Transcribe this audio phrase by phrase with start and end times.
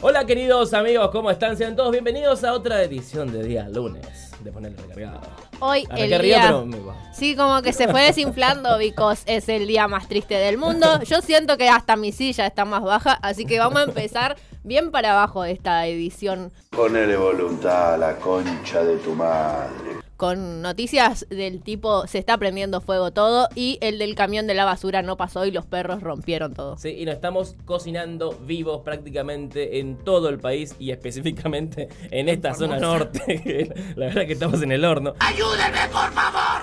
[0.00, 1.56] Hola queridos amigos, ¿cómo están?
[1.56, 5.22] Sean todos bienvenidos a otra edición de día lunes de ponerle recargado.
[5.58, 6.46] Hoy Arranqué el arriba, día...
[6.46, 7.12] pero me va.
[7.12, 11.02] Sí, como que se fue desinflando, because es el día más triste del mundo.
[11.04, 14.92] Yo siento que hasta mi silla está más baja, así que vamos a empezar bien
[14.92, 19.98] para abajo de esta edición Ponele voluntad a la concha de tu madre.
[20.18, 24.64] Con noticias del tipo se está prendiendo fuego todo y el del camión de la
[24.64, 26.76] basura no pasó y los perros rompieron todo.
[26.76, 32.52] Sí, y nos estamos cocinando vivos prácticamente en todo el país y específicamente en esta
[32.54, 33.72] zona norte.
[33.96, 35.14] La verdad que estamos en el horno.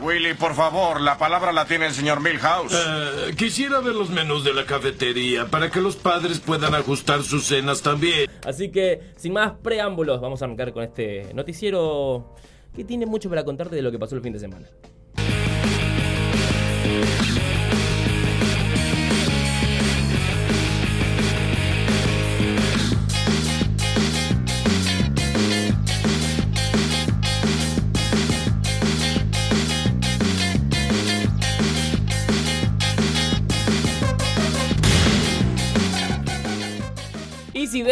[0.01, 2.73] Willy, por favor, la palabra la tiene el señor Milhouse.
[2.73, 7.45] Eh, quisiera ver los menús de la cafetería para que los padres puedan ajustar sus
[7.45, 8.29] cenas también.
[8.45, 12.35] Así que, sin más preámbulos, vamos a arrancar con este noticiero
[12.75, 14.67] que tiene mucho para contarte de lo que pasó el fin de semana.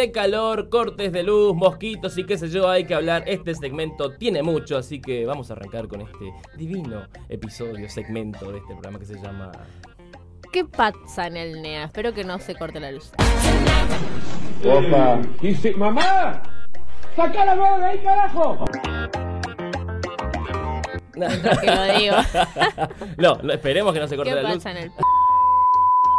[0.04, 4.12] De calor, cortes de luz, mosquitos y qué sé yo hay que hablar, este segmento
[4.12, 8.98] tiene mucho, así que vamos a arrancar con este divino episodio, segmento de este programa
[8.98, 9.50] que se llama...
[10.52, 11.84] ¿Qué pasa en el NEA?
[11.84, 13.12] Espero que no se corte la luz.
[14.62, 15.22] Opa.
[15.40, 16.42] Dice, mamá,
[17.16, 18.64] saca la mano de ahí, carajo.
[21.14, 22.16] Que lo digo.
[23.16, 24.56] no, no, esperemos que no se corte ¿Qué la luz.
[24.56, 24.90] pasa en el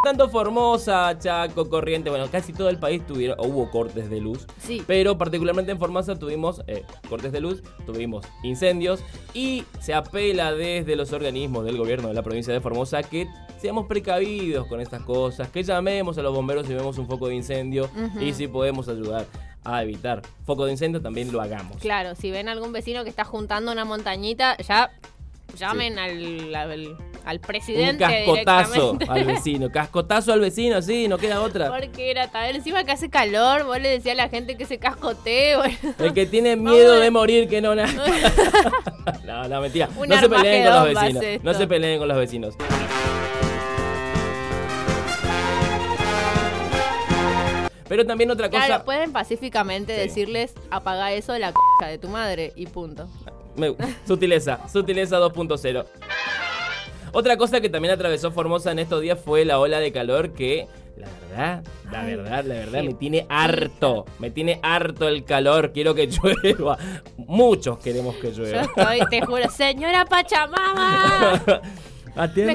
[0.06, 4.46] Tanto Formosa, Chaco, Corriente, bueno, casi todo el país tuvieron, o hubo cortes de luz.
[4.60, 4.84] Sí.
[4.86, 10.96] Pero particularmente en Formosa tuvimos eh, cortes de luz, tuvimos incendios y se apela desde
[10.96, 15.50] los organismos del gobierno de la provincia de Formosa que seamos precavidos con estas cosas,
[15.50, 17.90] que llamemos a los bomberos si vemos un foco de incendio
[18.22, 19.26] y si podemos ayudar
[19.64, 21.78] a evitar foco de incendio también lo hagamos.
[21.78, 24.92] Claro, si ven algún vecino que está juntando una montañita, ya
[25.58, 29.10] llamen al, al, al Un presidente cascotazo directamente.
[29.10, 31.70] al vecino, cascotazo al vecino, sí, no queda otra.
[31.70, 34.78] Porque era tal, encima que hace calor, vos le decías a la gente que se
[34.78, 35.78] cascotee, bueno.
[36.00, 38.04] El que tiene miedo de morir que no nazca.
[39.26, 39.90] no, no, mentira.
[39.98, 41.24] Un no se peleen con los vecinos.
[41.44, 42.56] No se peleen con los vecinos.
[47.88, 48.66] Pero también otra cosa.
[48.66, 50.02] Claro, pueden pacíficamente Sí.
[50.02, 53.08] decirles apaga eso de la c de tu madre y punto.
[54.06, 55.86] Sutileza, sutileza 2.0.
[57.18, 60.68] Otra cosa que también atravesó Formosa en estos días fue la ola de calor que,
[60.98, 64.04] la verdad, la Ay, verdad, la verdad, me tiene harto.
[64.20, 65.72] Me tiene harto el calor.
[65.72, 66.08] Quiero que
[66.44, 66.78] llueva.
[67.16, 68.62] Muchos queremos que Yo llueva.
[68.64, 71.42] estoy, te juro, señora Pachamama,
[72.34, 72.54] c de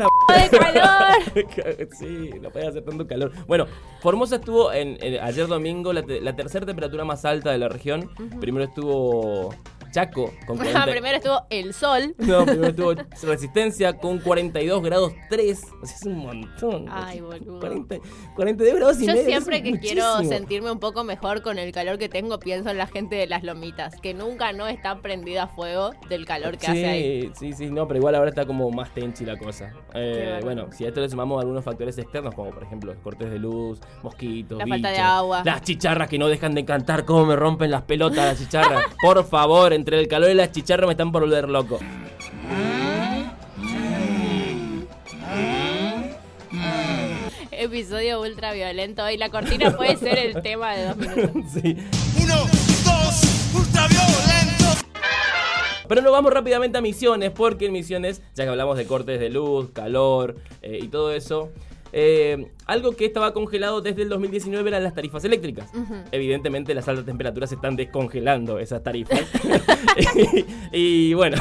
[0.58, 1.88] calor.
[1.98, 3.32] sí, no puede hacer tanto calor.
[3.46, 3.66] Bueno,
[4.00, 7.68] Formosa estuvo en, en- ayer domingo la, te- la tercera temperatura más alta de la
[7.68, 8.10] región.
[8.40, 9.54] Primero estuvo
[9.90, 10.86] Chaco con 40.
[10.86, 12.14] Primero estuvo el sol.
[12.18, 12.94] No, primero estuvo
[13.30, 15.62] Resistencia con 42 grados 3.
[15.82, 16.86] O sea, es un montón.
[16.90, 17.60] Ay, boludo.
[17.60, 17.96] 40
[18.36, 19.26] 42 grados y Yo medio.
[19.26, 22.86] siempre que quiero sentirme un poco mejor con el calor que tengo, pienso en la
[22.86, 26.86] gente de las lomitas, que nunca no está prendida a fuego del calor que hace
[26.86, 27.22] ahí.
[27.38, 29.72] Sí, sí, sí, no, pero igual ahora está como más tenchi la cosa.
[29.94, 33.38] Eh, bueno, si a esto le sumamos algunos factores externos, como por ejemplo cortes de
[33.38, 35.42] luz, mosquitos, La falta de agua.
[35.44, 38.84] las chicharras que no dejan de cantar, cómo me rompen las pelotas las chicharras.
[39.02, 41.80] por favor, entre el calor y las chicharras me están por volver loco.
[47.50, 51.52] Episodio ultra violento y la cortina puede ser el tema de dos minutos.
[51.52, 51.76] sí.
[52.22, 52.36] Uno,
[52.84, 54.64] dos, ultraviolento.
[55.88, 59.30] Pero nos vamos rápidamente a Misiones, porque en Misiones, ya que hablamos de cortes de
[59.30, 61.50] luz, calor eh, y todo eso,
[61.92, 65.70] eh, algo que estaba congelado desde el 2019 eran las tarifas eléctricas.
[66.12, 69.20] Evidentemente las altas temperaturas están descongelando esas tarifas.
[70.72, 71.36] y, y bueno,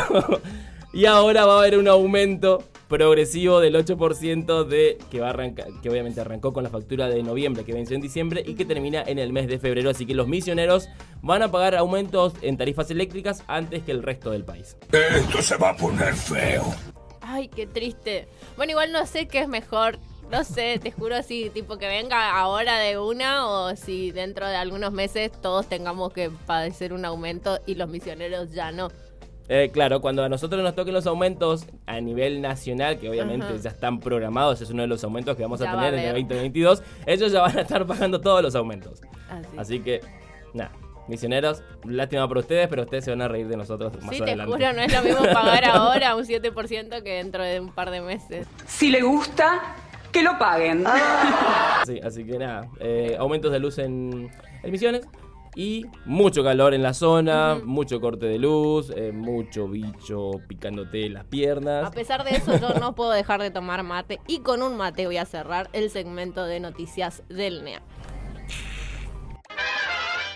[0.94, 5.68] y ahora va a haber un aumento progresivo del 8% de que va a arrancar,
[5.82, 9.04] que obviamente arrancó con la factura de noviembre que venció en diciembre y que termina
[9.04, 10.90] en el mes de febrero, así que los misioneros
[11.22, 14.76] van a pagar aumentos en tarifas eléctricas antes que el resto del país.
[14.92, 16.74] Esto se va a poner feo.
[17.22, 18.28] Ay, qué triste.
[18.58, 20.00] Bueno, igual no sé qué es mejor.
[20.32, 24.56] No sé, te juro si tipo que venga ahora de una o si dentro de
[24.56, 28.90] algunos meses todos tengamos que padecer un aumento y los misioneros ya no.
[29.52, 33.56] Eh, claro, cuando a nosotros nos toquen los aumentos a nivel nacional, que obviamente Ajá.
[33.56, 35.96] ya están programados, es uno de los aumentos que vamos Ya a va a tener
[35.96, 36.22] en el haber.
[36.28, 39.02] 2022, ellos ya van a estar pagando todos los aumentos.
[39.28, 39.48] Así.
[39.58, 40.02] Así que,
[40.54, 40.72] nada,
[41.08, 44.24] misioneros, lástima por ustedes, pero ustedes se van a reír de nosotros más Sí, te
[44.26, 44.54] adelante.
[44.54, 48.02] juro, no es lo mismo pagar ahora un 7% que dentro de un par de
[48.02, 48.46] meses.
[48.68, 49.76] Si le gusta,
[50.12, 50.84] Que lo paguen.
[51.86, 54.30] Sí, así que nada, eh, aumentos de luz en,
[54.62, 55.08] en Misiones
[55.56, 61.24] y mucho calor en la zona, mucho corte de luz, eh, mucho bicho picándote las
[61.24, 61.90] A piernas.
[61.92, 64.20] pesar de eso, yo no puedo dejar de tomar mate.
[64.28, 67.82] Y con un mate voy a cerrar el segmento de noticias del NEA.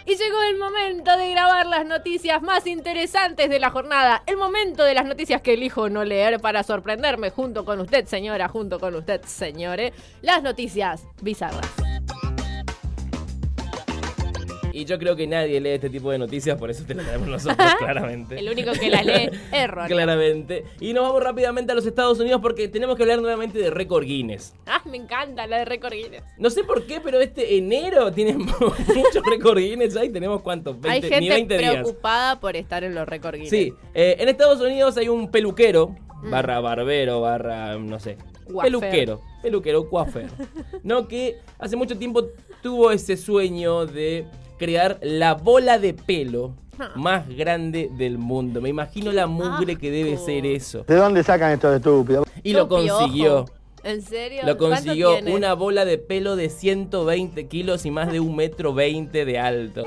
[0.05, 4.23] Y llegó el momento de grabar las noticias más interesantes de la jornada.
[4.25, 8.47] El momento de las noticias que elijo no leer para sorprenderme junto con usted, señora,
[8.47, 9.93] junto con usted, señores.
[10.21, 11.82] Las noticias bizarras.
[14.73, 17.27] Y yo creo que nadie lee este tipo de noticias, por eso te lo traemos
[17.27, 18.39] nosotros, claramente.
[18.39, 19.87] El único que las lee es Ron.
[19.87, 20.65] Claramente.
[20.79, 24.03] Y nos vamos rápidamente a los Estados Unidos porque tenemos que hablar nuevamente de récord
[24.03, 24.55] Guinness.
[24.65, 26.23] Ah, me encanta la de récord Guinness.
[26.39, 29.95] No sé por qué, pero este enero tiene muchos récord Guinness.
[29.95, 31.73] Ahí tenemos cuántos, 20, Hay ni gente 20 días.
[31.75, 33.51] preocupada por estar en los récord Guinness.
[33.51, 38.17] Sí, eh, en Estados Unidos hay un peluquero, barra barbero, barra, no sé,
[38.59, 40.29] peluquero, peluquero, coafer,
[40.81, 41.07] ¿no?
[41.07, 42.25] Que hace mucho tiempo
[42.63, 44.25] tuvo ese sueño de
[44.57, 46.91] crear la bola de pelo Ah.
[46.95, 48.59] más grande del mundo.
[48.59, 50.83] Me imagino la mugre que debe ser eso.
[50.83, 52.27] ¿De dónde sacan estos estúpidos?
[52.41, 53.45] Y lo consiguió.
[53.83, 54.41] ¿En serio?
[54.45, 58.73] Lo ¿Cuánto consiguió una bola de pelo de 120 kilos y más de un metro
[58.73, 59.83] 20 de alto.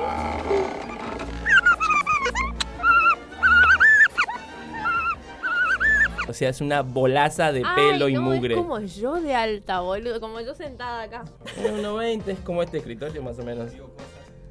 [6.28, 8.54] O sea, es una bolaza de pelo Ay, y no, mugre.
[8.54, 10.20] Es como yo de alta, boludo.
[10.20, 11.24] Como yo sentada acá.
[11.62, 13.70] 1,20 es como este escritorio más o menos.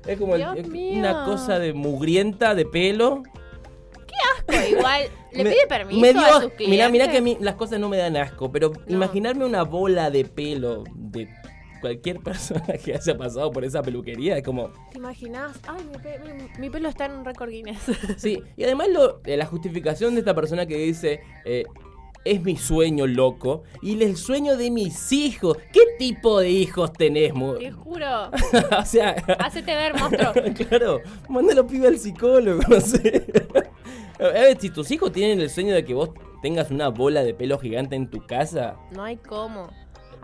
[0.07, 0.43] Es como el-
[0.97, 3.23] una cosa de mugrienta de pelo.
[4.37, 5.03] Asco, igual.
[5.33, 6.69] ¿Le Me- pide permiso me dio a sus clientes?
[6.69, 8.95] Mirá, mirá que a mí las cosas no me dan asco, pero No.
[8.95, 11.27] imaginarme una bola de pelo de
[11.81, 14.69] cualquier persona que haya pasado por esa peluquería es como...
[14.91, 15.59] ¿Te imaginas?
[15.67, 17.79] Ay, mi, pe- mi- mi pelo está en un récord Guinness.
[18.17, 21.21] Sí, y además lo, eh, la justificación de esta persona que dice...
[21.43, 21.65] eh,
[22.25, 25.57] es mi sueño loco y el sueño de mis hijos.
[25.71, 27.33] ¿Qué tipo de hijos tenés?
[27.59, 28.31] Te juro.
[28.79, 30.33] o sea, Hacete ver, monstruo.
[30.67, 33.25] claro, mándalo pibe al psicólogo, no sé.
[34.19, 36.09] A ver, si tus hijos tienen el sueño de que vos
[36.41, 39.69] tengas una bola de pelo gigante en tu casa, No hay cómo.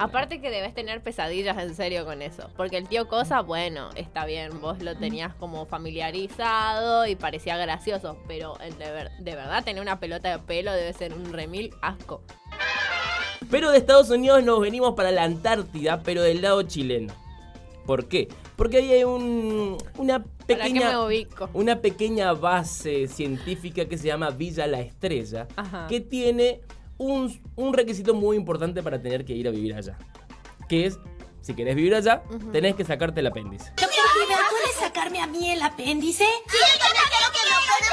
[0.03, 2.49] Aparte que debes tener pesadillas en serio con eso.
[2.57, 4.59] Porque el tío Cosa, bueno, está bien.
[4.61, 8.17] Vos lo tenías como familiarizado y parecía gracioso.
[8.27, 12.21] Pero de, ver- de verdad tener una pelota de pelo debe ser un remil asco.
[13.49, 17.13] Pero de Estados Unidos nos venimos para la Antártida, pero del lado chileno.
[17.85, 18.27] ¿Por qué?
[18.55, 20.99] Porque ahí hay un, una ¿Para qué pequeña,
[21.53, 25.87] una pequeña base científica que se llama Villa La Estrella, Ajá.
[25.87, 26.61] que tiene
[27.01, 29.97] un, un requisito muy importante para tener que ir a vivir allá.
[30.69, 30.99] Que es,
[31.41, 32.21] si querés vivir allá,
[32.51, 33.71] tenés que sacarte el apéndice.
[33.75, 36.25] ¿Puedes sacarme a mí el apéndice?
[36.47, 37.39] Sí, yo quiero que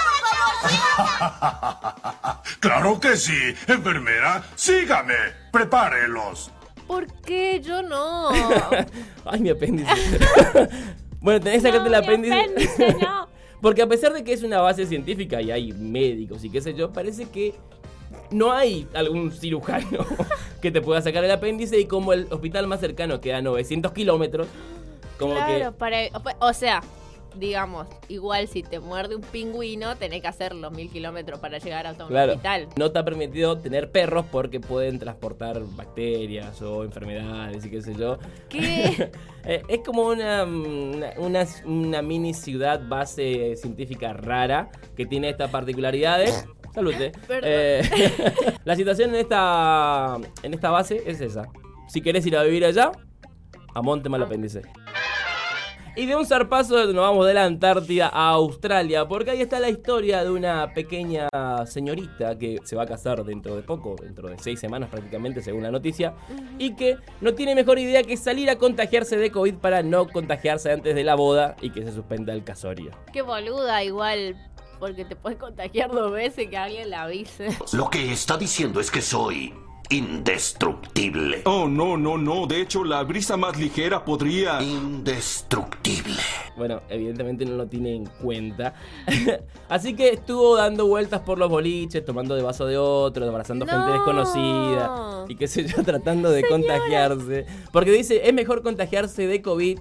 [0.04, 2.38] por favor.
[2.60, 3.38] Claro que sí.
[3.66, 5.14] Enfermera, sígame.
[5.52, 6.50] Prepárelos.
[6.86, 8.30] ¿Por qué yo no?
[9.24, 9.90] Ay, mi apéndice.
[11.20, 12.34] bueno, tenés que sacarte No, el mi apéndice.
[12.40, 13.28] apéndice, no.
[13.62, 16.74] Porque a pesar de que es una base científica y hay médicos y qué sé
[16.74, 17.54] yo, parece que
[18.30, 20.04] no hay algún cirujano
[20.62, 23.92] que te pueda sacar el apéndice y como el hospital más cercano queda a 900
[23.92, 24.46] kilómetros,
[25.18, 25.78] como claro, que...
[25.78, 25.98] para,
[26.40, 26.82] o sea,
[27.36, 31.86] digamos, igual si te muerde un pingüino, tenés que hacer los mil kilómetros para llegar
[31.86, 32.68] a un Claro, hospital.
[32.76, 38.18] no está permitido tener perros porque pueden transportar bacterias o enfermedades y qué sé yo.
[38.48, 39.10] ¿Qué?
[39.44, 46.44] Eh, es como una, una- una mini ciudad base científica rara que tiene estas particularidades.
[47.26, 47.42] Perdón.
[47.44, 47.82] Eh,
[48.64, 51.48] la situación en esta, en esta base es esa.
[51.88, 52.92] Si querés ir a vivir allá,
[53.74, 54.62] amonte mal apéndice.
[55.98, 59.68] Y de un zarpazo nos vamos de la Antártida a Australia, porque ahí está la
[59.68, 61.28] historia de una pequeña
[61.66, 65.64] señorita que se va a casar dentro de poco, dentro de seis semanas prácticamente, según
[65.64, 66.14] la noticia,
[66.56, 70.70] y que no tiene mejor idea que salir a contagiarse de COVID para no contagiarse
[70.70, 72.92] antes de la boda y que se suspenda el casorio.
[73.12, 74.36] Qué boluda, igual.
[74.78, 77.48] Porque te puedes contagiar dos veces que alguien la avise.
[77.72, 79.52] Lo que está diciendo es que soy
[79.90, 81.40] indestructible.
[81.46, 82.46] Oh, no, no, no.
[82.46, 84.60] De hecho, la brisa más ligera podría...
[84.62, 86.16] Indestructible.
[86.56, 88.74] Bueno, evidentemente no lo tiene en cuenta.
[89.68, 93.78] Así que estuvo dando vueltas por los boliches, tomando de vaso de otro, abrazando gente
[93.80, 93.92] No.
[93.92, 97.46] desconocida y qué sé yo, tratando de contagiarse.
[97.72, 99.78] Porque dice, es mejor contagiarse de COVID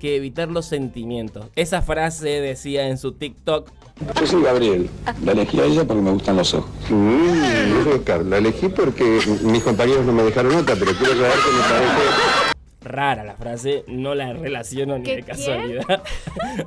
[0.00, 1.46] que evitar los sentimientos.
[1.54, 3.70] Esa frase decía en su TikTok.
[4.18, 4.90] Yo soy Gabriel.
[5.24, 6.70] La elegí a ella porque me gustan los ojos.
[6.90, 12.50] la elegí porque mis compañeros no me dejaron nota, pero quiero aclarar que me parece...
[12.82, 16.02] Rara la frase, no la relaciono ni ¿Qué de casualidad.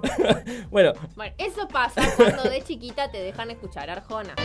[0.70, 4.36] bueno, Bueno, eso pasa cuando de chiquita te dejan escuchar Arjona.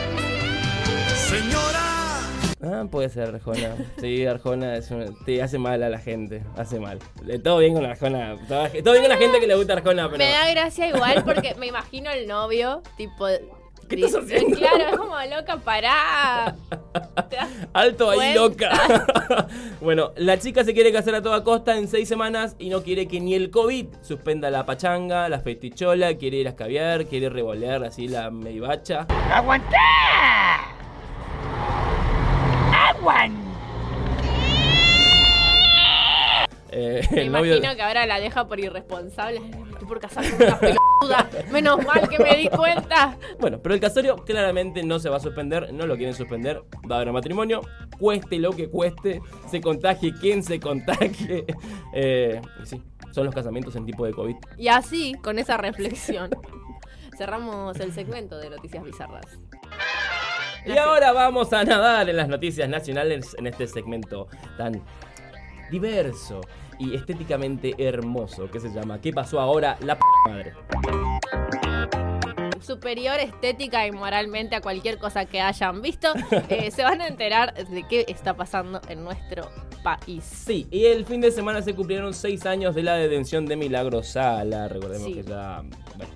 [2.61, 3.75] Ah, puede ser Arjona.
[4.01, 6.43] Sí, Arjona es un- te hace mal a la gente.
[6.57, 6.99] Hace mal.
[7.27, 8.35] Eh, Todo bien con Arjona.
[8.47, 10.17] Todo, todo bien con la gente que le gusta Arjona, pero.
[10.17, 13.27] Me da gracia igual porque me imagino el novio, tipo.
[13.87, 14.55] ¿Qué estás haciendo?
[14.55, 16.55] Claro, es como loca, pará.
[17.73, 18.69] Alto ahí, loca.
[19.81, 23.07] bueno, la chica se quiere casar a toda costa en seis semanas y no quiere
[23.07, 27.83] que ni el COVID suspenda la pachanga, la festichola, quiere ir a escabiar, quiere revolear
[27.83, 29.07] así la medivacha.
[29.33, 29.77] ¡Aguantá!
[32.99, 33.49] ¡Aguan!
[36.71, 39.41] Eh, Me el novio- imagino que ahora la deja por irresponsable.
[39.71, 41.29] Estoy por casar con una peluda.
[41.51, 43.17] Menos mal que me di cuenta.
[43.39, 46.97] Bueno, pero el casorio claramente no se va a suspender, no lo quieren suspender, va
[46.97, 47.61] a haber matrimonio,
[47.97, 51.45] cueste lo que cueste, se contagie quien se contagie.
[51.93, 54.35] Eh, y sí, son los casamientos en tipo de COVID.
[54.57, 56.29] Y así, con esa reflexión,
[57.17, 59.39] cerramos el segmento de Noticias Bizarras.
[60.65, 64.81] Y ahora vamos a nadar en las noticias nacionales en este segmento tan
[65.71, 66.41] diverso
[66.77, 69.77] y estéticamente hermoso que se llama ¿Qué pasó ahora?
[69.81, 70.53] La p madre.
[72.61, 76.13] Superior estética y moralmente a cualquier cosa que hayan visto,
[76.49, 79.49] eh, se van a enterar de qué está pasando en nuestro
[79.83, 80.23] país.
[80.23, 84.03] Sí, y el fin de semana se cumplieron seis años de la detención de Milagro
[84.03, 84.67] Sala.
[84.67, 85.13] Recordemos Sí.
[85.13, 85.63] que ya
[85.95, 86.11] bueno,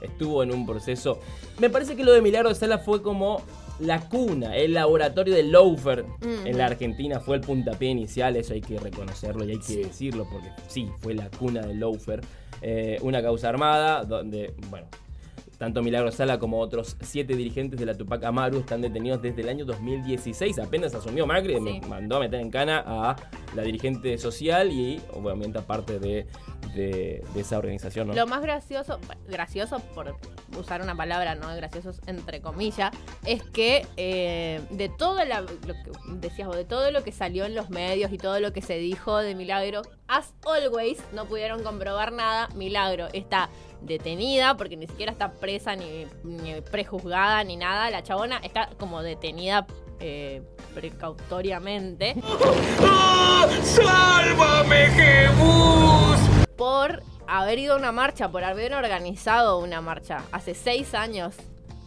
[0.00, 1.18] estuvo en un proceso.
[1.58, 3.42] Me parece que lo de Milagro Sala fue como
[3.80, 6.04] la cuna, el laboratorio de Loafer
[6.44, 9.76] en la Argentina fue el puntapié inicial, eso hay que reconocerlo y hay que Sí.
[9.82, 12.20] decirlo porque sí, fue la cuna de Loafer.
[12.62, 14.86] Eh, una causa armada donde, bueno,
[15.60, 19.50] tanto Milagro Sala como otros siete dirigentes de la Tupac Amaru están detenidos desde el
[19.50, 20.58] año 2016.
[20.58, 21.60] Apenas asumió Macri, Sí.
[21.60, 23.14] me mandó a meter en cana a
[23.54, 26.26] la dirigente social y obviamente aparte de,
[26.74, 28.08] de- de esa organización.
[28.08, 28.14] ¿no?
[28.14, 28.98] Lo más gracioso,
[29.28, 30.16] gracioso por
[30.58, 32.90] usar una palabra, no graciosos entre comillas,
[33.26, 37.44] es que eh, de todo la- lo que decías vos, de todo lo que salió
[37.44, 41.62] en los medios y todo lo que se dijo de Milagro, as always no pudieron
[41.62, 42.48] comprobar nada.
[42.54, 43.50] Milagro está
[43.82, 47.90] detenida porque ni siquiera está presa ni, ni prejuzgada ni nada.
[47.90, 49.66] La chabona está como detenida
[50.00, 50.42] eh,
[50.74, 52.16] precautoriamente.
[53.62, 56.40] ¡Sálvame, Jebus!
[56.60, 61.34] por haber ido a una marcha, por haber organizado una marcha hace seis años.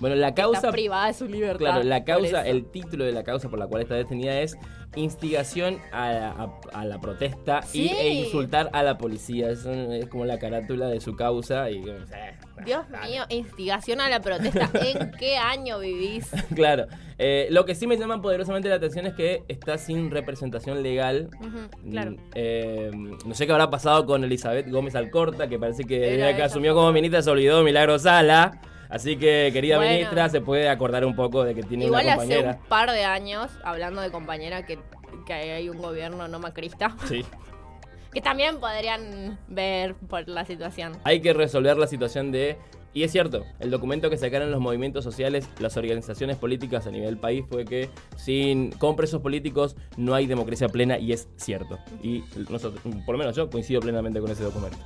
[0.03, 0.69] Bueno, la Está causa...
[0.69, 1.59] privada de su libertad.
[1.59, 4.57] Claro, la causa, el título de la causa por la cual está detenida es
[4.97, 9.49] instigación a la, a- a la protesta y, e insultar a la policía.
[9.49, 9.65] Es,
[10.09, 14.69] como la carátula de su causa y eh, Dios mío, instigación a la protesta.
[14.83, 16.29] ¿En qué año vivís?
[16.53, 16.87] claro.
[17.17, 21.29] Eh, lo que sí me llama poderosamente la atención es que está sin representación legal.
[21.39, 22.11] Ujú, claro.
[22.11, 22.91] Mm, eh,
[23.25, 26.45] no sé qué habrá pasado con Elizabeth Gómez Alcorta, que parece que desde que ella.
[26.45, 28.59] asumió como ministra se olvidó de Milagro Sala.
[28.93, 29.91] Así que, querida Bueno.
[29.91, 32.59] ministra, se puede acordar un poco de que tiene Igual una hace compañera.
[32.61, 34.77] un par de años, hablando de compañera, que,
[35.25, 37.25] que hay un gobierno no macrista, Sí.
[38.13, 40.93] que también podrían ver por la situación.
[41.05, 42.55] Hay que resolver la situación de...
[42.93, 47.17] Y es cierto, el documento que sacaron los movimientos sociales, las organizaciones políticas a nivel
[47.17, 51.79] país fue que sin con presos políticos no hay democracia plena y es cierto.
[52.03, 54.77] Y nosotros, por lo menos yo coincido plenamente con ese documento.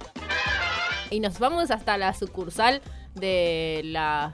[1.10, 2.82] Y nos vamos hasta la sucursal
[3.16, 4.34] de las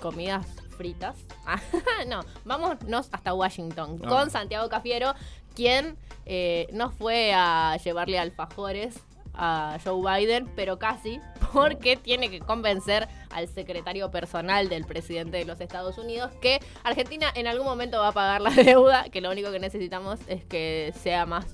[0.00, 1.16] comidas fritas.
[2.08, 4.08] No, vámonos hasta Washington Ah.
[4.08, 5.14] con Santiago Cafiero,
[5.54, 8.96] quien eh, no fue a llevarle alfajores
[9.34, 11.18] a Joe Biden, pero casi,
[11.52, 17.28] porque tiene que convencer al secretario personal del presidente de los Estados Unidos que Argentina
[17.34, 20.92] en algún momento va a pagar la deuda, que lo único que necesitamos es que
[21.02, 21.46] sea más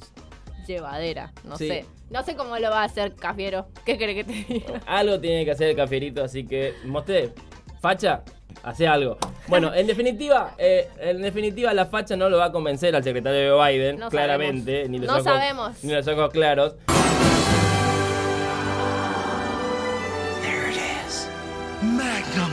[0.75, 1.69] llevadera, no Sí.
[1.69, 1.85] sé.
[2.11, 3.67] No sé cómo lo va a hacer Cafiero.
[3.85, 4.81] ¿Qué cree que te diga?
[4.87, 7.33] Algo tiene que hacer el cafierito, así que mostré,
[7.83, 8.23] facha,
[8.63, 9.19] hace algo.
[9.47, 13.57] Bueno, en definitiva, eh, en definitiva la facha no lo va a convencer al secretario
[13.59, 14.91] de Biden, No claramente, sabemos.
[14.91, 15.85] ni los No ojos, sabemos.
[15.85, 16.75] ni los ojos claros.
[20.43, 21.29] There it is.
[21.83, 22.53] Magnum.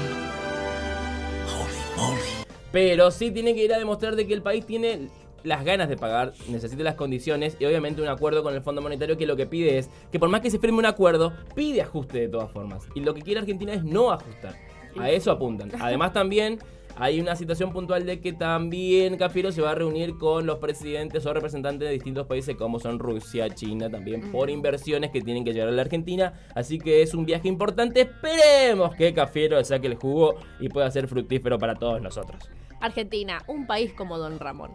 [1.48, 2.45] Holy moly.
[2.72, 5.10] Pero sí tiene que ir a demostrar de que el país tiene
[5.45, 9.17] las ganas de pagar, necesita las condiciones y obviamente un acuerdo con el Fondo Monetario
[9.17, 12.19] que lo que pide es que por más que se firme un acuerdo, pide ajuste
[12.19, 12.83] de todas formas.
[12.95, 14.55] Y lo que quiere Argentina es no ajustar.
[14.97, 15.71] A eso apuntan.
[15.79, 16.59] Además también
[16.97, 21.25] hay una situación puntual de que también Cafiero se va a reunir con los presidentes
[21.25, 25.51] o representantes de distintos países como son Rusia, China, también por inversiones que tienen que
[25.51, 26.33] llegar a la Argentina.
[26.55, 28.01] Así que es un viaje importante.
[28.01, 32.49] Esperemos que Cafiero saque el jugo y pueda ser fructífero para todos nosotros.
[32.79, 34.72] Argentina, un país como Don Ramón.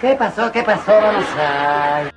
[0.00, 0.50] ¿Qué pasó?
[0.52, 0.92] ¿Qué pasó?
[0.92, 2.10] Vamos a...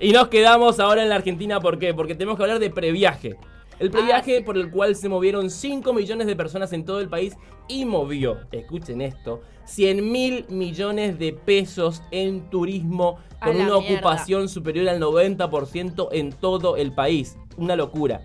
[0.00, 1.94] Y nos quedamos ahora en la Argentina, ¿por qué?
[1.94, 3.36] Porque tenemos que hablar de previaje.
[3.78, 7.36] El previaje por el cual se movieron 5 millones de personas en todo el país
[7.68, 13.96] y movió, escuchen esto, 100 mil millones de pesos en turismo A con una mierda.
[13.96, 17.36] ocupación superior al 90% en todo el país.
[17.58, 18.22] Una locura.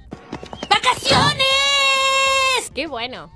[2.73, 3.29] ¡Qué bueno!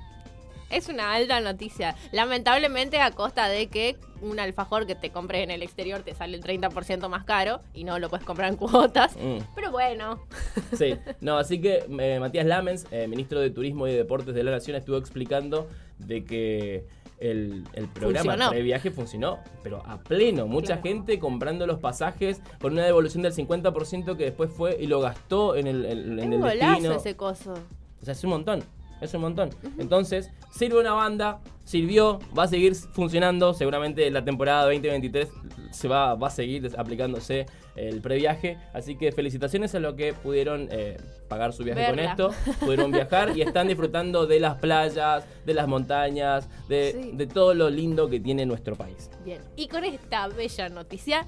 [0.70, 1.94] Es una alta noticia.
[2.12, 6.36] Lamentablemente a costa de que un alfajor que te compres en el exterior te sale
[6.36, 9.14] el 30% más caro y no lo puedes comprar en cuotas.
[9.16, 9.38] Mm.
[9.54, 10.20] Pero bueno,
[10.76, 14.50] Sí, no, así que eh, Matías Lamens, eh, ministro de Turismo y Deportes de la
[14.50, 15.68] Nación, estuvo explicando
[15.98, 16.86] de que
[17.20, 20.46] el, el programa de viaje funcionó, pero a pleno.
[20.46, 20.82] Mucha Claro.
[20.82, 25.54] gente comprando los pasajes con una devolución del 50% que después fue y lo gastó
[25.56, 26.92] en el, en, en el destino.
[26.94, 27.54] ese coso.
[28.02, 28.62] O sea, es un montón.
[29.00, 29.50] Es un montón.
[29.78, 33.52] Entonces, sirve una banda, sirvió, va a seguir funcionando.
[33.54, 35.28] Seguramente la temporada 2023
[35.70, 38.56] se va, va a seguir aplicándose el previaje.
[38.72, 40.96] Así que felicitaciones a los que pudieron eh,
[41.28, 42.14] pagar su viaje Verla.
[42.16, 42.54] con esto.
[42.60, 47.10] Pudieron viajar y están disfrutando de las playas, de las montañas, de, Sí.
[47.12, 49.10] de todo lo lindo que tiene nuestro país.
[49.26, 49.42] Bien.
[49.56, 51.26] Y con esta bella noticia,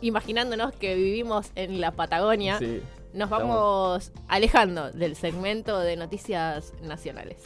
[0.00, 2.80] imaginándonos que vivimos en la Patagonia, Sí.
[3.12, 7.38] Nos Estamos- vamos alejando del segmento de noticias nacionales.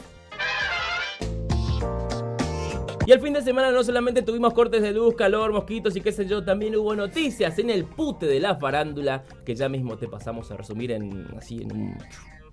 [3.07, 6.11] Y el fin de semana no solamente tuvimos cortes de luz, calor, mosquitos y qué
[6.11, 10.07] sé yo, también hubo noticias en el pute de la farándula que ya mismo te
[10.07, 11.97] pasamos a resumir en así en un-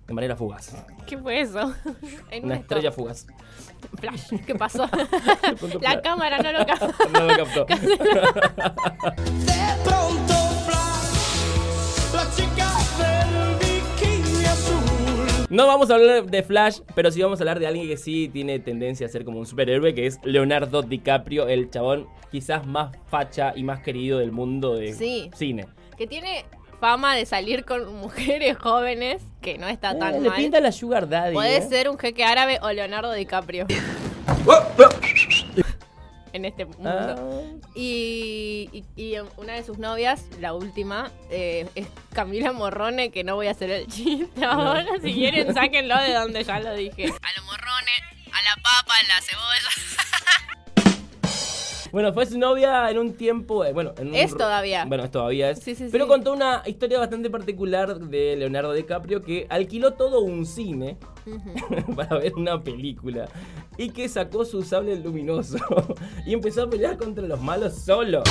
[0.05, 0.75] de manera fugaz.
[1.07, 1.73] ¿Qué fue eso?
[2.29, 3.01] En Una un estrella stop.
[3.03, 3.25] fugaz.
[3.99, 4.87] Flash, ¿qué pasó?
[5.81, 6.87] La cámara no lo captó.
[7.13, 7.65] No me captó.
[15.49, 18.29] No vamos a hablar de Flash, pero sí vamos a hablar de alguien que sí
[18.31, 22.95] tiene tendencia a ser como un superhéroe, que es Leonardo DiCaprio, el chabón quizás más
[23.09, 25.29] facha y más querido del mundo de Sí.
[25.35, 25.67] cine.
[25.97, 26.43] que tiene
[26.79, 30.37] fama de salir con mujeres jóvenes, que no está tan Eh, le mal.
[30.37, 31.33] pinta la Sugar Daddy.
[31.35, 31.61] Puede eh.
[31.61, 33.67] ser un jeque árabe o Leonardo DiCaprio.
[36.33, 36.89] en este mundo.
[36.89, 37.15] Ah.
[37.75, 43.35] Y, y- y una de sus novias, la última, eh, es Camila Morrone, que no
[43.35, 44.85] voy a hacer el chiste ahora.
[45.01, 47.05] Si quieren, sáquenlo de donde ya lo dije.
[47.05, 49.69] A los morrones, a la papa, a la cebolla.
[51.93, 53.63] Bueno, fue su novia en un tiempo.
[53.63, 54.83] eh, bueno, en un Es todavía.
[54.85, 55.59] Bueno, es todavía es.
[55.59, 56.09] Sí, sí, pero sí.
[56.09, 60.97] contó una historia bastante particular de Leonardo DiCaprio que alquiló todo un cine
[61.95, 63.29] para ver una película
[63.77, 65.57] y que sacó su sable luminoso
[66.25, 68.23] y empezó a pelear contra los malos solo.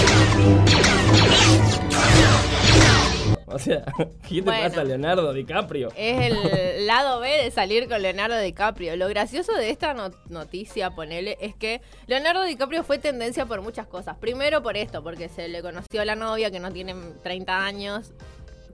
[3.55, 3.85] O sea,
[4.29, 4.69] ¿qué te Bueno.
[4.69, 5.89] pasa, Leonardo DiCaprio?
[5.97, 8.97] Es el lado B de salir con Leonardo DiCaprio.
[8.97, 13.87] Lo gracioso de esta no- noticia, ponele, es que Leonardo DiCaprio fue tendencia por muchas
[13.87, 14.17] cosas.
[14.19, 18.13] Primero por esto, porque se le conoció a la novia que no tiene 30 años,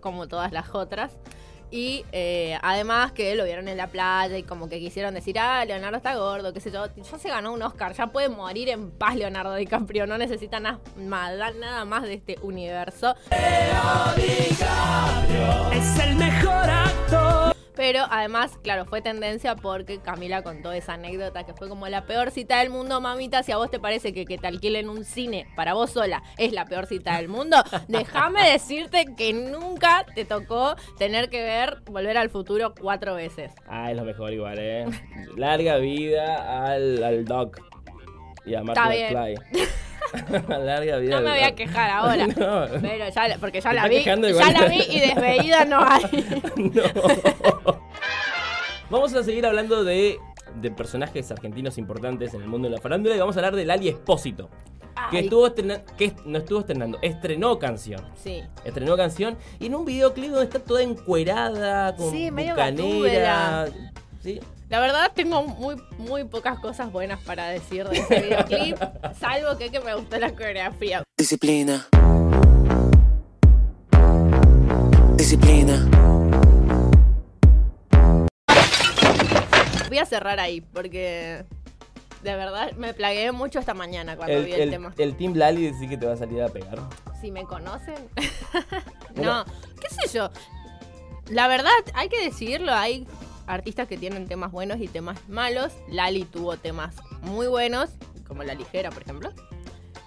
[0.00, 1.12] como todas las otras.
[1.70, 5.64] Y eh, además que lo vieron en la playa y como que quisieron decir, ah,
[5.66, 6.86] Leonardo está gordo, qué sé yo.
[6.96, 10.80] Ya se ganó un Oscar, ya puede morir en paz Leonardo DiCaprio, no necesita na-
[10.96, 13.14] ma- nada más de este universo.
[15.72, 17.54] Es el mejor actor.
[17.78, 22.32] Pero además, claro, fue tendencia porque Camila contó esa anécdota que fue como la peor
[22.32, 23.44] cita del mundo, mamita.
[23.44, 26.52] Si a vos te parece que, que te alquilen un cine para vos sola es
[26.52, 32.18] la peor cita del mundo, déjame decirte que nunca te tocó tener que ver Volver
[32.18, 33.52] al Futuro cuatro veces.
[33.68, 34.84] Ah, es lo mejor igual, ¿eh?
[35.36, 37.60] Larga vida al, al Doc
[38.44, 39.38] y a Marty Está bien.
[40.48, 42.26] Larga vida No me voy a quejar ahora.
[42.38, 42.66] No.
[42.80, 46.02] Pero ya, porque ya la vi, ya la vi y desveída no hay.
[48.90, 50.18] Vamos a seguir hablando de,
[50.60, 53.64] de personajes argentinos importantes en el mundo de la farándula y vamos a hablar de
[53.66, 54.48] Lali Espósito.
[55.10, 58.02] Que estuvo estrenando, que no estuvo estrenando, estrenó canción.
[58.16, 58.42] Sí.
[58.64, 63.66] Estrenó canción y en un videoclip donde está toda encuerada, con Sí, medio bucanera.
[64.22, 64.40] Sí.
[64.68, 68.76] La verdad tengo muy, muy pocas cosas buenas para decir de ese videoclip,
[69.18, 71.02] salvo que, que me gustó la coreografía.
[71.16, 71.86] Disciplina.
[75.16, 75.88] Disciplina.
[79.88, 81.46] Voy a cerrar ahí porque
[82.22, 84.92] de verdad me plagué mucho esta mañana cuando El, vi el, el- tema.
[84.98, 86.78] el Team Lali dice que te va a salir a pegar.
[87.20, 87.94] Si me conocen.
[89.14, 89.44] No,
[89.80, 90.30] qué sé yo.
[91.28, 92.72] La verdad, hay que decidirlo.
[92.72, 93.04] Hay
[93.48, 95.72] artistas que tienen temas buenos y temas malos.
[95.88, 97.90] Lali tuvo temas muy buenos,
[98.26, 99.32] como La Ligera, por ejemplo.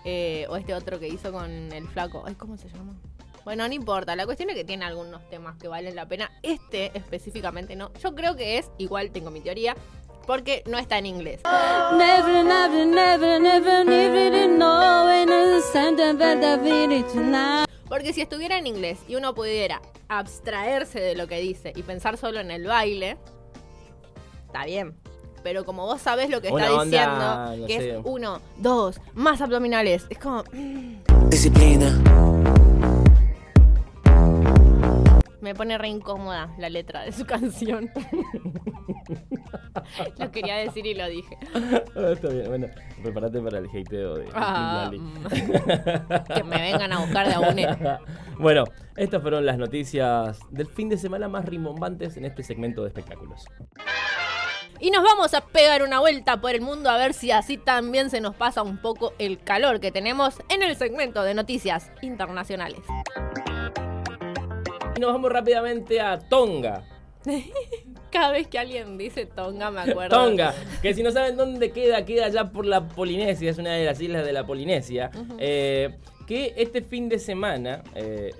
[0.05, 2.23] Eh, o este otro que hizo con el flaco.
[2.25, 2.93] Ay, ¿cómo se llama?
[3.43, 4.15] Bueno, no importa.
[4.15, 6.31] La cuestión es que tiene algunos temas que valen la pena.
[6.43, 7.91] Este específicamente no.
[7.95, 9.75] Yo creo que es, igual tengo mi teoría,
[10.27, 11.41] porque no está en inglés.
[11.97, 13.41] Never, never, never,
[17.91, 22.15] Porque si estuviera en inglés y uno pudiera abstraerse de lo que dice y pensar
[22.15, 23.17] solo en el baile,
[24.45, 24.95] está bien.
[25.43, 27.95] Pero como vos sabés lo que Una está onda, diciendo, no que sé.
[27.95, 30.45] es uno, dos, más abdominales, es como...
[31.27, 32.01] Disciplina.
[35.41, 37.89] Me pone re incómoda la letra de su canción.
[40.19, 41.37] lo quería decir y lo dije.
[41.95, 42.67] Ah, Está bien, bueno,
[43.01, 46.33] prepárate para el hateo de Ah, mm.
[46.33, 47.67] Que me vengan a buscar de a une.
[48.39, 48.63] Bueno,
[48.95, 53.45] estas fueron las noticias del fin de semana más rimbombantes en este segmento de espectáculos.
[54.79, 58.09] Y nos vamos a pegar una vuelta por el mundo a ver si así también
[58.09, 62.79] se nos pasa un poco el calor que tenemos en el segmento de noticias internacionales.
[65.01, 66.83] Nos vamos rápidamente a Tonga.
[68.11, 70.15] Cada vez que alguien dice Tonga me acuerdo.
[70.15, 73.83] Tonga, que si no saben dónde queda, queda allá por la Polinesia, es una de
[73.83, 75.09] las islas de la Polinesia.
[75.39, 78.31] eh, que este fin de semana eh,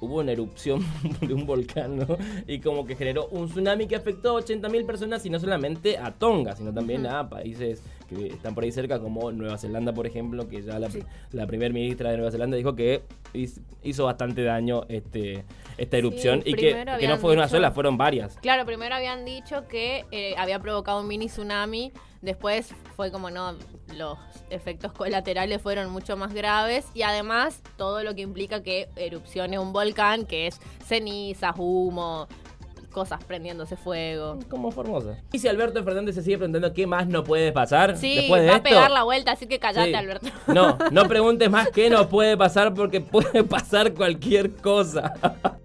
[0.00, 0.84] hubo una erupción
[1.20, 2.18] de un volcán, ¿no?
[2.48, 6.10] Y como que generó un tsunami que afectó a 80.000 personas y no solamente a
[6.10, 10.48] Tonga, sino también a países que están por ahí cerca, como Nueva Zelanda, por ejemplo,
[10.48, 10.88] que ya la,
[11.32, 13.02] la primer ministra de Nueva Zelanda dijo que
[13.34, 15.44] hiz- hizo bastante daño este,
[15.78, 18.36] esta erupción y que, que no fue una dicho- sola, fueron varias.
[18.40, 21.92] Claro, primero habían dicho que eh, había provocado un mini tsunami.
[22.22, 23.54] Después fue como no,
[23.94, 24.18] los
[24.50, 26.86] efectos colaterales fueron mucho más graves.
[26.94, 32.26] Y además todo lo que implica que erupcione un volcán, que es cenizas, humo,
[32.96, 34.38] cosas prendiéndose fuego.
[34.48, 35.18] Como Formosa.
[35.30, 38.48] Y si Alberto Fernández se sigue preguntando qué más no puede pasar Sí, después de
[38.48, 38.70] va a esto.
[38.70, 39.94] pegar la vuelta, así que callate, Sí.
[39.94, 40.28] Alberto.
[40.46, 45.12] No, no preguntes más qué no puede pasar porque puede pasar cualquier cosa.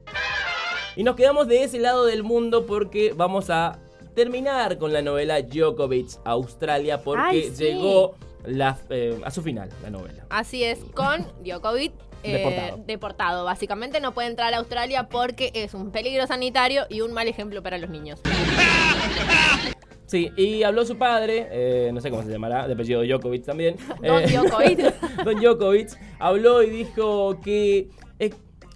[0.98, 3.80] y nos quedamos de ese lado del mundo porque vamos a
[4.14, 7.64] terminar con la novela Djokovic Australia porque Ay, sí.
[7.64, 8.16] llegó
[8.46, 10.26] la, eh, a su final la novela.
[10.30, 11.94] Así es, con Djokovic.
[12.24, 12.84] Eh, Deportado.
[12.86, 13.46] deportado.
[13.46, 17.62] Básicamente no puede entrar a Australia porque es un peligro sanitario y un mal ejemplo
[17.64, 18.20] para los niños.
[20.06, 23.78] Sí, y habló su padre, eh, no sé cómo se llamará, de apellido Djokovic también.
[24.04, 24.80] Don Eh, Djokovic.
[25.24, 27.88] Don Djokovic habló y dijo que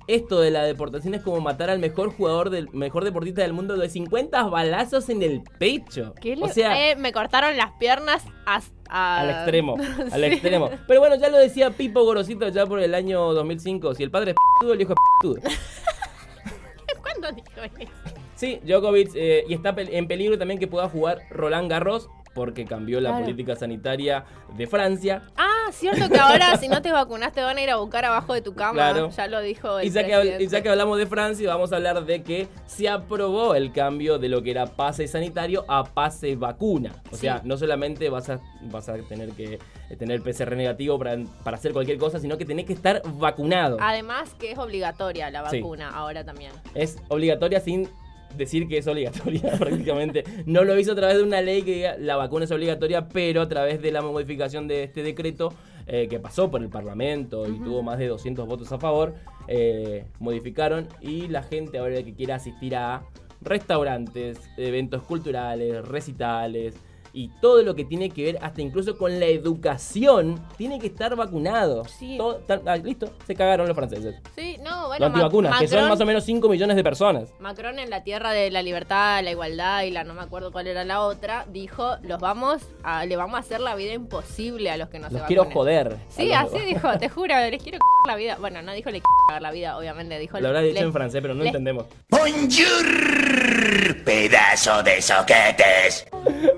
[0.08, 3.76] esto de la deportación es como matar al mejor jugador del mejor deportista del mundo
[3.76, 6.14] de 50 balazos en el pecho.
[6.22, 9.76] ¿Qué O sea, eh, me cortaron las piernas as- a- al extremo,
[10.12, 10.70] al extremo.
[10.88, 14.32] Pero bueno, ya lo decía Pipo Gorosito ya por el año 2005, si el padre
[14.32, 15.42] es p***tudo, el hijo es p***tudo.
[17.02, 17.92] ¿Cuándo dijo eso?
[18.36, 23.00] Sí, Djokovic, eh, y está en peligro también que pueda jugar Roland Garros porque cambió
[23.00, 23.24] la Claro.
[23.24, 24.26] política sanitaria
[24.58, 25.22] de Francia.
[25.38, 28.42] Ah, cierto que ahora si no te vacunaste van a ir a buscar abajo de
[28.42, 28.74] tu cama.
[28.74, 29.10] Claro.
[29.10, 31.78] Ya lo dijo el Y ya, que, y ya que hablamos de Francia, vamos a
[31.78, 36.36] hablar de que se aprobó el cambio de lo que era pase sanitario a pase
[36.36, 36.92] vacuna.
[37.12, 37.22] O Sí.
[37.22, 41.58] sea, no solamente vas a, vas a tener que eh, tener PCR negativo para, para
[41.58, 43.78] hacer cualquier cosa, sino que tenés que estar vacunado.
[43.80, 45.62] Además que es obligatoria la Sí.
[45.62, 46.52] vacuna ahora también.
[46.74, 47.90] Es obligatoria sin
[48.38, 50.24] decir que es obligatoria prácticamente.
[50.46, 53.42] No lo hizo a través de una ley que diga la vacuna es obligatoria, pero
[53.42, 55.54] a través de la modificación de este decreto
[55.88, 59.14] eh, que pasó por el Parlamento y tuvo más de 200 votos a favor,
[59.48, 63.04] eh, modificaron y la gente ahora que quiera asistir a
[63.42, 66.76] restaurantes, eventos culturales, recitales
[67.14, 71.16] y todo lo que tiene que ver hasta incluso con la educación, tiene que estar
[71.16, 71.86] vacunado.
[71.86, 72.16] Sí.
[72.18, 74.16] Todo- tan- ah, listo, se cagaron los franceses.
[74.36, 74.55] Sí,
[75.00, 77.30] bueno, Los antivacunas, que son más o menos 5 millones de personas.
[77.40, 80.68] Macron en la tierra de la libertad, la igualdad y la no me acuerdo cuál
[80.68, 84.78] era la otra, dijo, los vamos a, le vamos a hacer la vida imposible a
[84.78, 85.58] los que no Los se quiero vacunen".
[85.58, 85.98] joder.
[86.10, 88.38] Sí, los- así dijo, te juro, les quiero la vida.
[88.40, 91.34] Bueno, no dijo le cagar la vida, obviamente, dijo Lo habrá dicho en francés, pero
[91.34, 91.86] no entendemos.
[92.10, 96.08] Bonjour, pedazo de soquetes.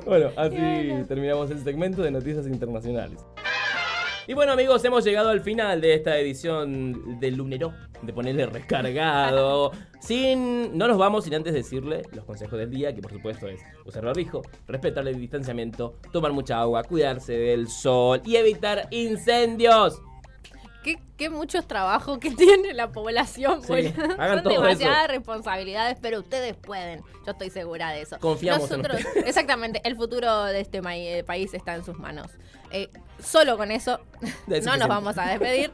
[0.08, 0.56] Bueno, así
[1.10, 3.20] terminamos el segmento de noticias internacionales.
[4.30, 9.72] Y bueno amigos, hemos llegado al final de esta edición del Lunero, de ponerle recargado.
[10.02, 13.62] Sin, no nos vamos sin antes decirle los consejos del día, que por supuesto es
[13.86, 20.02] usar barbijo, respetar el distanciamiento, tomar mucha agua, cuidarse del sol y evitar incendios.
[20.88, 23.62] ¿Qué, qué muchos trabajos que tiene la población.
[23.62, 25.08] Sí, hagan Son todo demasiadas eso.
[25.10, 27.02] responsabilidades, pero ustedes pueden.
[27.26, 28.18] Yo estoy segura de eso.
[28.20, 32.28] Confiamos en Nosotros, exactamente, el futuro de este eh, país está en sus manos.
[32.72, 32.90] Eh,
[33.22, 34.00] solo con eso
[34.48, 35.74] Es no nos vamos a despedir.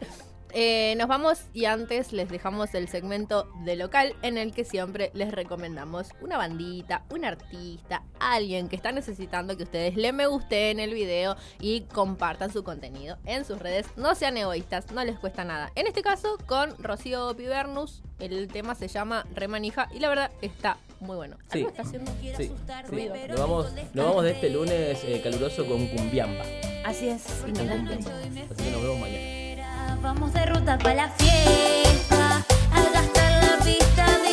[0.55, 5.09] Eh, nos vamos y antes les dejamos el segmento de local en el que siempre
[5.15, 10.79] les recomendamos una bandita, un artista, alguien que está necesitando que ustedes le me gusten
[10.79, 13.87] el video y compartan su contenido en sus redes.
[13.97, 15.71] No sean egoístas, no les cuesta nada.
[15.73, 20.77] En este caso con Rocío Pibernus, el tema se llama Remanija y la verdad está
[20.99, 21.35] muy bueno.
[21.51, 21.61] Sí.
[21.61, 22.51] Está haciendo Sí, sí.
[22.89, 23.15] ruido.
[23.27, 26.45] Nos vamos, nos vamos de este lunes eh, caluroso con Cumbiamba.
[26.85, 27.25] Así es.
[27.47, 28.05] y nos Con despedimos.
[28.05, 28.53] Cumbiamba.
[28.53, 29.42] Así que nos vemos mañana.
[30.03, 34.32] Vamos de ruta para la fiesta, a gastar la pista de